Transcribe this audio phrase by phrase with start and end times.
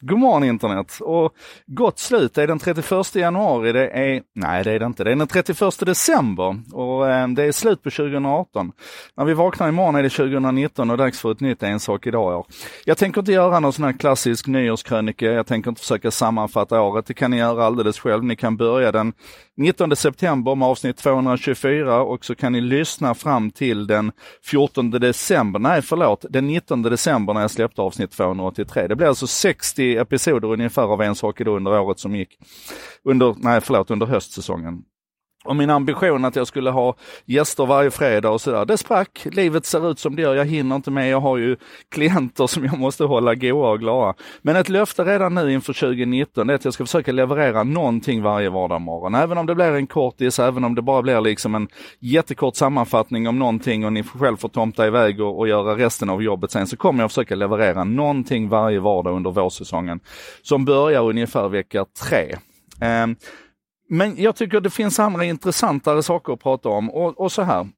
[0.00, 1.32] God morgon internet och
[1.66, 2.34] gott slut.
[2.34, 3.72] Det är den 31 januari.
[3.72, 5.04] Det är, nej det är det inte.
[5.04, 8.72] Det är den 31 december och eh, det är slut på 2018.
[9.16, 12.38] När vi vaknar imorgon är det 2019 och dags för ett nytt En sak idag
[12.38, 12.46] år.
[12.84, 15.26] Jag tänker inte göra någon sån här klassisk nyårskrönika.
[15.26, 17.06] Jag tänker inte försöka sammanfatta året.
[17.06, 18.24] Det kan ni göra alldeles själv.
[18.24, 19.12] Ni kan börja den
[19.56, 24.12] 19 september med avsnitt 224 och så kan ni lyssna fram till den
[24.44, 28.86] 14 december, nej förlåt, den 19 december när jag släppte avsnitt 283.
[28.86, 32.38] Det blir alltså 60 episoder ungefär av En sak under året som gick.
[33.04, 34.82] Under, nej förlåt, under höstsäsongen.
[35.48, 36.94] Och min ambition att jag skulle ha
[37.24, 39.26] gäster varje fredag och sådär, det sprack.
[39.32, 41.10] Livet ser ut som det gör, jag hinner inte med.
[41.10, 41.56] Jag har ju
[41.88, 44.14] klienter som jag måste hålla goa och glada.
[44.42, 48.50] Men ett löfte redan nu inför 2019 är att jag ska försöka leverera någonting varje
[48.50, 49.14] vardagsmorgon.
[49.14, 51.68] Även om det blir en kortis, även om det bara blir liksom en
[52.00, 56.22] jättekort sammanfattning om någonting och ni själv får tomta iväg och, och göra resten av
[56.22, 60.00] jobbet sen, så kommer jag försöka leverera någonting varje vardag under vårsäsongen.
[60.42, 62.36] Som börjar ungefär vecka tre.
[63.02, 63.16] Um,
[63.88, 66.90] men jag tycker det finns andra intressantare saker att prata om.
[66.90, 67.68] Och, och så här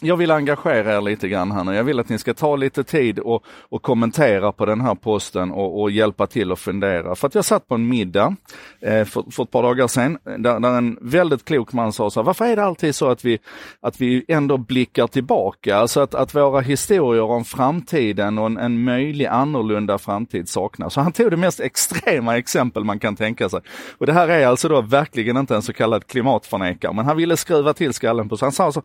[0.00, 1.74] jag vill engagera er lite grann här nu.
[1.74, 5.50] Jag vill att ni ska ta lite tid och, och kommentera på den här posten
[5.50, 7.14] och, och, hjälpa till att fundera.
[7.14, 8.36] För att jag satt på en middag
[8.80, 12.20] eh, för, för, ett par dagar sedan där, där, en väldigt klok man sa så
[12.20, 13.38] här, varför är det alltid så att vi,
[13.80, 15.76] att vi ändå blickar tillbaka?
[15.76, 20.94] Alltså att, att våra historier om framtiden och en, en möjlig annorlunda framtid saknas.
[20.94, 23.60] Så han tog det mest extrema exempel man kan tänka sig.
[23.98, 27.36] Och det här är alltså då verkligen inte en så kallad klimatförnekare, men han ville
[27.36, 28.82] skruva till skallen på så han sa så,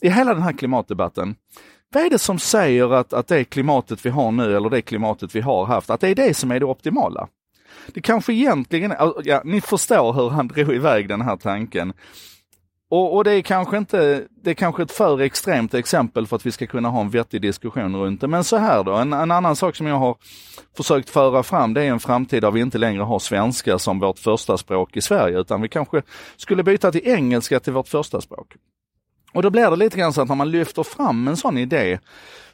[0.00, 1.36] i hela den här klimatdebatten,
[1.94, 5.34] vad är det som säger att, att det klimatet vi har nu eller det klimatet
[5.34, 7.28] vi har haft, att det är det som är det optimala?
[7.86, 11.92] Det kanske egentligen, ja, ni förstår hur han drog iväg den här tanken.
[12.90, 16.46] Och, och, det är kanske inte, det är kanske ett för extremt exempel för att
[16.46, 18.28] vi ska kunna ha en vettig diskussion runt det.
[18.28, 20.16] Men så här då, en, en annan sak som jag har
[20.76, 24.18] försökt föra fram, det är en framtid där vi inte längre har svenska som vårt
[24.18, 26.02] första språk i Sverige, utan vi kanske
[26.36, 28.56] skulle byta till engelska till vårt första språk.
[29.34, 31.98] Och då blir det lite grann så att när man lyfter fram en sån idé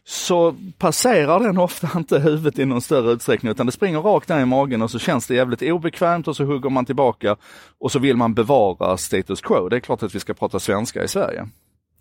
[0.04, 4.40] så passerar den ofta inte huvudet i någon större utsträckning utan det springer rakt ner
[4.40, 7.36] i magen och så känns det jävligt obekvämt och så hugger man tillbaka
[7.78, 9.68] och så vill man bevara status quo.
[9.68, 11.48] Det är klart att vi ska prata svenska i Sverige.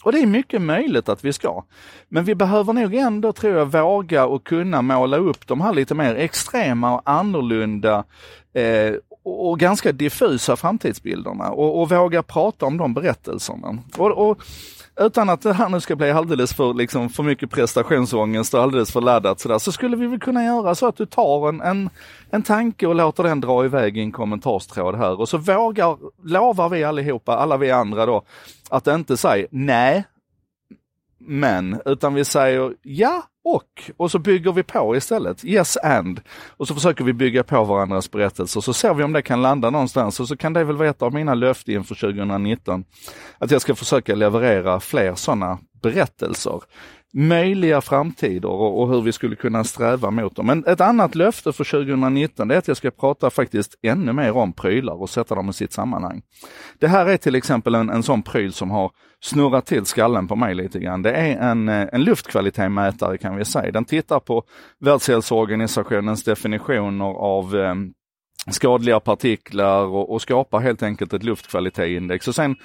[0.03, 1.63] Och det är mycket möjligt att vi ska.
[2.09, 5.95] Men vi behöver nog ändå, tror jag, våga och kunna måla upp de här lite
[5.95, 8.03] mer extrema och annorlunda
[8.53, 8.93] eh,
[9.23, 13.77] och ganska diffusa framtidsbilderna och, och våga prata om de berättelserna.
[13.97, 14.41] Och, och,
[14.99, 18.91] utan att det här nu ska bli alldeles för, liksom, för mycket prestationsångest och alldeles
[18.91, 21.89] för laddat sådär, så skulle vi väl kunna göra så att du tar en, en,
[22.31, 26.69] en tanke och låter den dra iväg i en kommentarstråd här och så vågar, lovar
[26.69, 28.23] vi allihopa, alla vi andra då,
[28.69, 30.03] att inte säga nej,
[31.29, 35.45] men, utan vi säger ja och, och så bygger vi på istället.
[35.45, 36.21] Yes and.
[36.57, 39.69] Och så försöker vi bygga på varandras berättelser, så ser vi om det kan landa
[39.69, 42.83] någonstans och så kan det väl vara ett av mina löften inför 2019.
[43.37, 46.61] Att jag ska försöka leverera fler sådana berättelser
[47.13, 50.45] möjliga framtider och, och, hur vi skulle kunna sträva mot dem.
[50.45, 54.53] Men ett annat löfte för 2019 är att jag ska prata faktiskt ännu mer om
[54.53, 56.21] prylar och sätta dem i sitt sammanhang.
[56.79, 60.35] Det här är till exempel en, en sån pryl som har snurrat till skallen på
[60.35, 61.01] mig lite grann.
[61.01, 63.71] Det är en, eh, en luftkvalitetsmätare kan vi säga.
[63.71, 64.43] Den tittar på
[64.79, 67.75] Världshälsoorganisationens definitioner av eh,
[68.47, 72.27] skadliga partiklar och, och skapar helt enkelt ett luftkvalitetsindex.
[72.27, 72.55] Och sen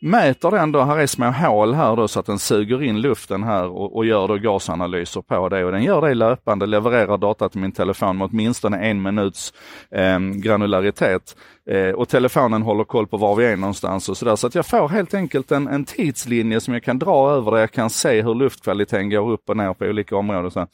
[0.00, 3.42] mäter den då, här är små hål här då så att den suger in luften
[3.42, 7.48] här och, och gör då gasanalyser på det och den gör det löpande, levererar data
[7.48, 9.52] till min telefon med åtminstone en minuts
[9.90, 11.36] eh, granularitet.
[11.70, 14.36] Eh, och telefonen håller koll på var vi är någonstans och sådär.
[14.36, 17.58] Så att jag får helt enkelt en, en tidslinje som jag kan dra över där
[17.58, 20.50] jag kan se hur luftkvaliteten går upp och ner på olika områden.
[20.50, 20.66] Så.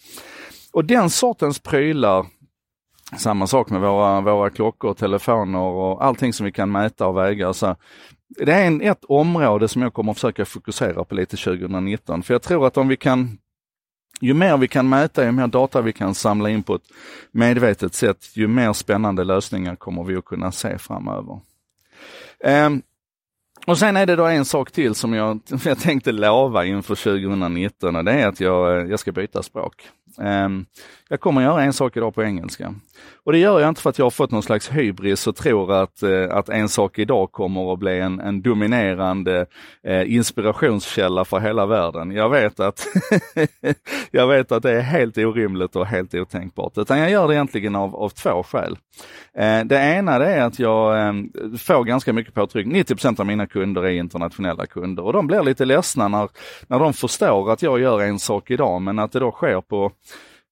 [0.73, 2.27] Och den sortens prylar
[3.13, 7.53] samma sak med våra, våra klockor, telefoner och allting som vi kan mäta och väga.
[7.53, 7.77] Så
[8.29, 12.23] det är en, ett område som jag kommer att försöka fokusera på lite 2019.
[12.23, 13.39] För jag tror att om vi kan,
[14.21, 16.89] ju mer vi kan mäta, ju mer data vi kan samla in på ett
[17.31, 21.41] medvetet sätt, ju mer spännande lösningar kommer vi att kunna se framöver.
[22.45, 22.83] Um,
[23.67, 27.97] och sen är det då en sak till som jag, jag tänkte lova inför 2019
[27.97, 29.89] och det är att jag, jag ska byta språk.
[30.19, 30.67] Um,
[31.09, 32.75] jag kommer göra en sak idag på engelska.
[33.25, 35.73] Och det gör jag inte för att jag har fått någon slags hybris och tror
[35.73, 39.47] att, eh, att en sak idag kommer att bli en, en dominerande
[39.85, 42.11] eh, inspirationskälla för hela världen.
[42.11, 42.87] Jag vet, att
[44.11, 46.79] jag vet att det är helt orimligt och helt otänkbart.
[46.79, 48.79] Utan jag gör det egentligen av, av två skäl.
[49.35, 52.83] Eh, det ena det är att jag ehm, får ganska mycket påtryckning.
[52.83, 56.29] 90% av mina kunder är internationella kunder och de blir lite ledsna när,
[56.67, 59.93] när de förstår att jag gör en sak idag men att det då sker på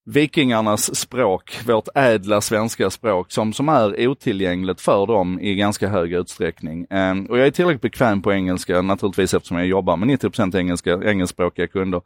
[0.07, 6.13] vikingarnas språk, vårt ädla svenska språk som, som är otillgängligt för dem i ganska hög
[6.13, 6.87] utsträckning.
[6.91, 11.01] Um, och jag är tillräckligt bekväm på engelska naturligtvis eftersom jag jobbar med 90 engelska,
[11.05, 12.03] engelskspråkiga kunder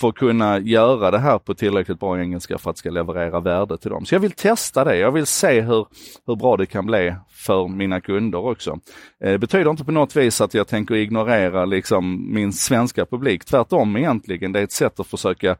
[0.00, 3.78] för att kunna göra det här på tillräckligt bra engelska för att ska leverera värde
[3.78, 4.06] till dem.
[4.06, 4.96] Så jag vill testa det.
[4.96, 5.86] Jag vill se hur,
[6.26, 8.70] hur bra det kan bli för mina kunder också.
[8.70, 13.44] Ehm, det betyder inte på något vis att jag tänker ignorera liksom min svenska publik.
[13.44, 14.52] Tvärtom egentligen.
[14.52, 15.56] Det är ett sätt att försöka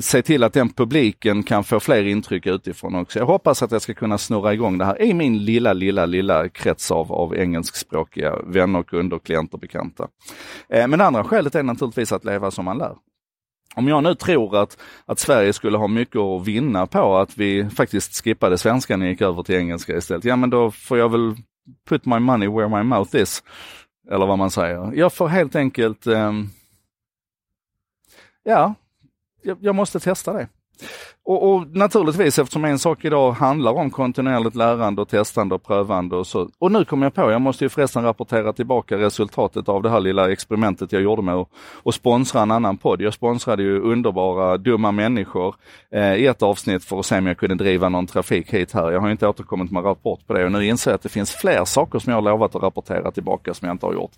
[0.00, 3.18] se till att den publiken kan få fler intryck utifrån också.
[3.18, 6.48] Jag hoppas att jag ska kunna snurra igång det här i min lilla, lilla, lilla
[6.48, 10.08] krets av, av engelskspråkiga vänner, kunder, klienter, bekanta.
[10.68, 12.96] Eh, men det andra skälet är naturligtvis att leva som man lär.
[13.76, 17.70] Om jag nu tror att, att Sverige skulle ha mycket att vinna på att vi
[17.70, 21.36] faktiskt skippade svenskan och gick över till engelska istället, ja men då får jag väl
[21.88, 23.42] put my money where my mouth is.
[24.10, 24.92] Eller vad man säger.
[24.94, 26.32] Jag får helt enkelt, eh,
[28.42, 28.74] ja,
[29.44, 30.48] jag, jag måste testa det.
[31.26, 36.16] Och, och, naturligtvis eftersom en sak idag handlar om kontinuerligt lärande och testande och prövande
[36.16, 36.48] och så.
[36.58, 40.00] Och nu kommer jag på, jag måste ju förresten rapportera tillbaka resultatet av det här
[40.00, 41.46] lilla experimentet jag gjorde med
[41.84, 43.00] att sponsra en annan podd.
[43.00, 45.54] Jag sponsrade ju underbara Dumma människor
[45.90, 48.90] eh, i ett avsnitt för att se om jag kunde driva någon trafik hit här.
[48.90, 51.32] Jag har inte återkommit med rapport på det och nu inser jag att det finns
[51.32, 54.12] fler saker som jag har lovat att rapportera tillbaka som jag inte har gjort.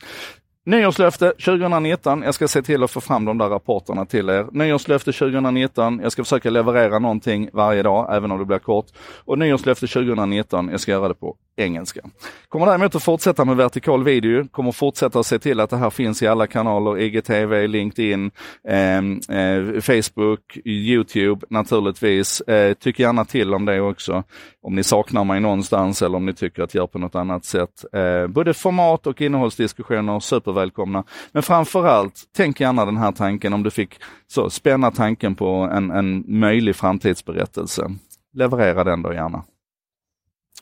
[0.67, 2.23] Nyårslöfte 2019.
[2.23, 4.47] Jag ska se till att få fram de där rapporterna till er.
[4.53, 6.01] Nyårslöfte 2019.
[6.03, 8.87] Jag ska försöka leverera någonting varje dag, även om det blir kort.
[9.25, 10.69] Och nyårslöfte 2019.
[10.69, 12.01] Jag ska göra det på engelska.
[12.49, 14.49] Kommer däremot att fortsätta med vertikal video.
[14.49, 16.99] Kommer fortsätta att se till att det här finns i alla kanaler.
[16.99, 18.31] IGTV, LinkedIn,
[18.69, 18.99] eh,
[19.39, 22.41] eh, Facebook, Youtube naturligtvis.
[22.41, 24.23] Eh, tyck gärna till om det också.
[24.63, 27.45] Om ni saknar mig någonstans eller om ni tycker att jag gör på något annat
[27.45, 27.85] sätt.
[27.93, 31.05] Eh, både format och innehållsdiskussioner super välkomna.
[31.33, 35.91] Men framförallt, tänk gärna den här tanken om du fick så spänna tanken på en,
[35.91, 37.91] en möjlig framtidsberättelse.
[38.33, 39.45] Leverera den då gärna.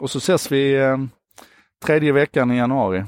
[0.00, 0.98] Och så ses vi eh,
[1.84, 3.04] tredje veckan i januari.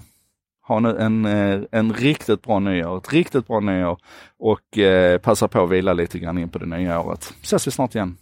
[0.67, 3.99] Ha nu en, eh, en riktigt bra nyår, ett riktigt bra nyår
[4.39, 7.35] och eh, passa på att vila lite grann in på det nya året.
[7.43, 8.17] Ses vi snart igen.